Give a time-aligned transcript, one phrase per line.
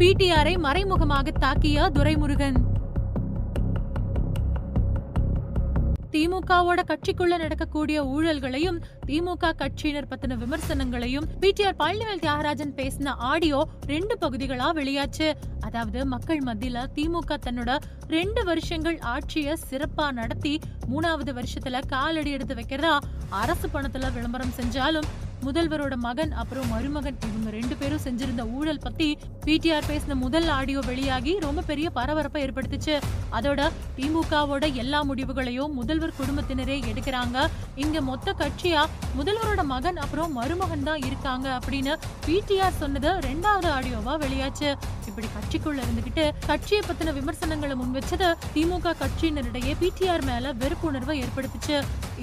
[0.00, 2.58] பிடிஆரை மறைமுகமாக தாக்கிய துரைமுருகன்.
[6.12, 8.78] திமுகவோட கட்சிக்குள்ள நடக்கக்கூடிய ஊழல்களையும்
[9.08, 13.60] திமுக கட்சியினர் பத்தின விமர்சனங்களையும் பிடிஆர் பழனிவேல் தியாகராஜன் பேசின ஆடியோ
[13.92, 15.28] ரெண்டு பகுதிகளா வெளியாச்சு.
[15.66, 17.70] அதாவது மக்கள் மத்தியில திமுக தன்னோட
[18.16, 20.54] ரெண்டு வருஷங்கள் ஆட்சிய சிறப்பா நடத்தி
[20.92, 22.96] மூணாவது வருஷத்துல காலடி எடுத்து வைக்கிறதா
[23.42, 25.08] அரசு பணத்துல விளம்பரம் செஞ்சாலும்
[25.46, 29.08] முதல்வரோட மகன் அப்புறம் மருமகன் இவங்க ரெண்டு பேரும் செஞ்சிருந்த ஊழல் பத்தி
[29.46, 32.96] பிடிஆர் பேசின முதல் ஆடியோ வெளியாகி ரொம்ப பெரிய பரபரப்பை ஏற்படுத்துச்சு.
[33.38, 33.60] அதோட
[33.98, 37.46] திமுகவோட எல்லா முடிவுகளையும் முதல்வர் குடும்பத்தினரே எடுக்கிறாங்க.
[37.84, 38.84] இங்க மொத்த கட்சியா
[39.18, 41.94] முதல்வரோட மகன் அப்புறம் மருமகன் தான் இருக்காங்க அப்படின்னு
[42.26, 44.70] பிடிஆர் சொன்னது ரெண்டாவது ஆடியோவா வெளியாச்சு.
[45.18, 51.76] இப்படி கட்சிக்குள்ள இருந்துகிட்டு கட்சியை பத்தின விமர்சனங்களை முன்வச்சது திமுக கட்சியினரிடையே பிடிஆர் மேல வெறுப்புணர்வை ஏற்படுத்துச்சு.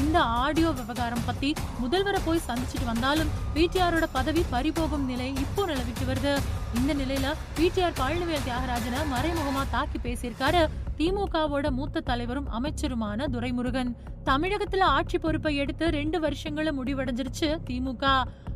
[0.00, 1.50] இந்த ஆடியோ விவகாரம் பத்தி
[1.82, 6.34] முதல்வரை போய் சந்திச்சுட்டு வந்தாலும் பிடிஆரோட பதவி பறிபோகும் நிலை இப்போ நிலவிட்டு வருது.
[6.80, 10.62] இந்த நிலையில பிடிஆர் பழனிவேல் தியாகராஜனை மறைமுகமா தாக்கி பேசியிருக்காரு
[11.00, 13.92] திமுகவோட மூத்த தலைவரும் அமைச்சருமான துரைமுருகன்.
[14.30, 18.04] தமிழகத்துல ஆட்சி பொறுப்பை எடுத்து ரெண்டு வருஷங்களும் முடிவடைஞ்சிருச்சு திமுக.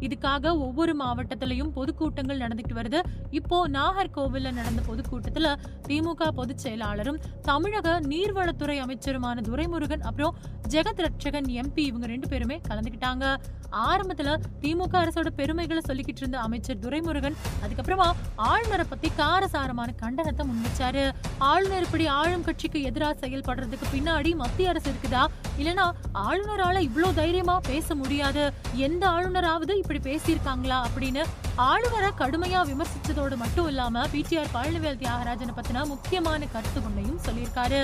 [0.00, 3.00] இதுக்காக ஒவ்வொரு மாவட்டத்திலையும் பொதுக்கூட்டங்கள் நடந்துட்டு வருது.
[3.30, 5.54] இப்போ நாகர்கோவில்ல நடந்த பொதுக்கூட்டத்துல
[5.88, 10.36] திமுக பொதுச் செயலாளரும் தமிழக நீர்வளத்துறை அமைச்சருமான துரைமுருகன் அப்புறம்
[10.68, 13.24] ஜெகத் ரட்சகன் எம்பி இவங்க ரெண்டு பேருமே கலந்துக்கிட்டாங்க.
[13.88, 21.04] ஆரம்பத்துல திமுக அரசோட பெருமைகளை சொல்லிக்கிட்டு இருந்த அமைச்சர் துரைமுருகன் அதுக்கப்புறமா ஆளுநரை பத்தி காரசாரமான கண்டனத்தை முன்வச்சாரு.
[21.38, 25.22] ஆளுநர் இப்படி ஆளும் கட்சிக்கு எதிராக செயல்படுறதுக்கு பின்னாடி மத்திய அரசு இருக்குதா?
[25.58, 25.86] இல்லனா
[26.26, 28.44] ஆளுநரால இவ்ளோ தைரியமா பேச முடியாது.
[28.76, 31.22] எந்த ஆளுநராவது இப்படி பேசியிருக்காங்களா அப்படின்னு
[31.68, 37.80] ஆளுநரை கடுமையா விமர்சிச்சதோடு மட்டும் இல்லாம பிடிஆர் பழனிவேல் தியாகராஜனை பத்தின முக்கியமான கருத்து ஒன்றையும் சொல்லியிருக்காரு.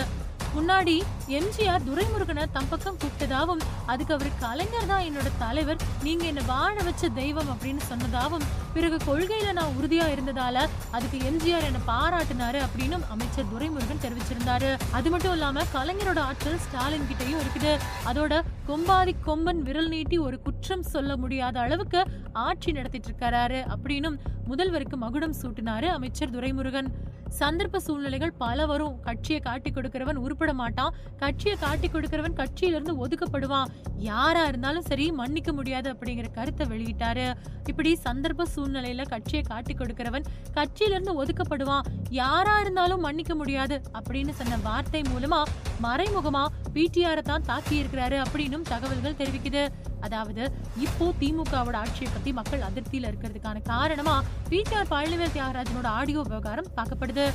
[0.56, 0.94] முன்னாடி
[1.38, 3.62] எம்ஜிஆர் துரைமுருகனை தம் பக்கம் கூப்பிட்டதாவும்
[3.92, 5.80] அதுக்கு அவர் கலைஞர் தான் என்னோட தலைவர்.
[6.06, 10.56] நீங்க என்ன வாழ வச்ச தெய்வம் அப்படின்னு சொன்னதாவும் பிறகு கொள்கையில நான் உறுதியா இருந்ததால
[10.96, 14.70] அதுக்கு எம்ஜிஆர் என்ன பாராட்டினாரு அப்படின்னு அமைச்சர் துரைமுருகன் தெரிவிச்சிருந்தாரு.
[14.98, 17.74] அது மட்டும் இல்லாம கலைஞரோட ஆற்றல் ஸ்டாலின் கிட்டயும் இருக்குது.
[18.12, 22.00] அதோட கொம்பாதி கொம்பன் விரல் நீட்டி ஒரு குற்றம் சொல்ல முடியாத அளவுக்கு
[22.46, 24.18] ஆட்சி நடத்திட்டு இருக்கிறாரு அப்படின்னும்
[24.50, 26.90] முதல்வருக்கு மகுடம் சூட்டினாரு அமைச்சர் துரைமுருகன்.
[27.38, 30.94] சந்தர்ப்ப சூழ்நிலைகள் பல வரும் கட்சியை காட்டி கொடுக்கிறவன் உருப்பட மாட்டான்.
[31.22, 33.70] கட்சியை காட்டி கொடுக்கிறவன் கட்சியிலிருந்து ஒதுக்கப்படுவான்.
[34.10, 37.26] யாரா இருந்தாலும் சரி மன்னிக்க முடியாது அப்படிங்கிற கருத்தை வெளியிட்டாரு.
[37.70, 41.86] இப்படி சந்தர்ப்ப சூழ்நிலையில கட்சியை காட்டி கொடுக்கிறவன் கட்சியிலிருந்து ஒதுக்கப்படுவான்.
[42.22, 45.40] யாரா இருந்தாலும் மன்னிக்க முடியாது அப்படின்னு சொன்ன வார்த்தை மூலமா
[45.86, 49.64] மறைமுகமா பிடிஆரை தான் தாக்கி இருக்கிறாரு அப்படின்னும் தகவல்கள் தெரிவிக்குது.
[50.06, 50.42] அதாவது
[50.86, 54.16] இப்போ திமுகவோட ஆட்சியை பத்தி மக்கள் அதிருப்தியில இருக்கிறதுக்கான காரணமா
[54.50, 57.26] பிடிஆர் பழனிவேல் தியாகராஜனோட ஆடியோ விவகாரம் பார்க்கப்படுது.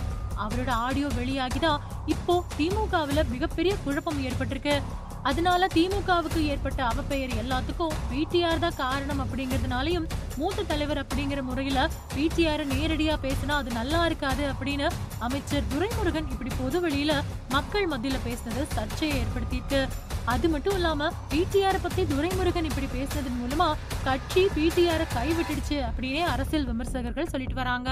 [0.46, 4.76] அவரோட ஆடியோ வெளியாகிதான் இப்போ திமுகவுல மிகப்பெரிய குழப்பம் ஏற்பட்டிருக்கு.
[5.24, 10.08] அதனால திமுகவுக்கு ஏற்பட்ட அவப்பெயர் எல்லாத்துக்கும் பிடிஆர் தான் காரணம் அப்படிங்கறதுனாலயும்
[10.38, 11.80] மூத்த தலைவர் அப்படிங்கிற முறையில
[12.16, 14.88] பிடிஆர் நேரடியா பேசினா அது நல்லா இருக்காது அப்படின்னு
[15.20, 17.16] அமைச்சர் துரைமுருகன் இப்படி பொது வெளியில
[17.50, 19.82] மக்கள் மத்தியில பேசினது சர்ச்சையை ஏற்படுத்திட்டு
[20.26, 23.70] அது மட்டும் இல்லாம பிடிஆர் பத்தி துரைமுருகன் இப்படி பேசினதன் மூலமா
[24.04, 27.90] கட்சி பிடிஆர் கைவிட்டுடுச்சு அப்படின்னே அரசியல் விமர்சகர்கள் சொல்லிட்டு வராங்க.